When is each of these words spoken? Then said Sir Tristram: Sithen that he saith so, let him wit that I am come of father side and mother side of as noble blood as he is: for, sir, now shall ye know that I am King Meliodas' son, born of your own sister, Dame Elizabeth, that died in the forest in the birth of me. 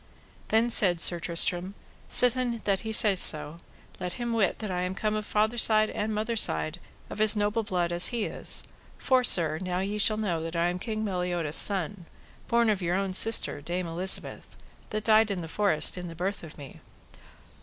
Then 0.47 0.71
said 0.71 0.99
Sir 0.99 1.19
Tristram: 1.19 1.75
Sithen 2.09 2.61
that 2.63 2.79
he 2.79 2.91
saith 2.91 3.19
so, 3.19 3.59
let 3.99 4.13
him 4.13 4.33
wit 4.33 4.57
that 4.57 4.71
I 4.71 4.81
am 4.81 4.95
come 4.95 5.13
of 5.13 5.27
father 5.27 5.59
side 5.59 5.91
and 5.91 6.11
mother 6.11 6.35
side 6.35 6.79
of 7.11 7.21
as 7.21 7.35
noble 7.35 7.61
blood 7.61 7.91
as 7.91 8.07
he 8.07 8.25
is: 8.25 8.63
for, 8.97 9.23
sir, 9.23 9.59
now 9.61 9.77
shall 9.99 10.17
ye 10.17 10.23
know 10.23 10.41
that 10.41 10.55
I 10.55 10.69
am 10.69 10.79
King 10.79 11.05
Meliodas' 11.05 11.55
son, 11.55 12.07
born 12.47 12.71
of 12.71 12.81
your 12.81 12.95
own 12.95 13.13
sister, 13.13 13.61
Dame 13.61 13.85
Elizabeth, 13.85 14.55
that 14.89 15.03
died 15.03 15.29
in 15.29 15.41
the 15.41 15.47
forest 15.47 15.99
in 15.99 16.07
the 16.07 16.15
birth 16.15 16.41
of 16.43 16.57
me. 16.57 16.81